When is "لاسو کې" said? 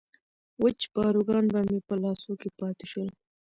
2.03-2.49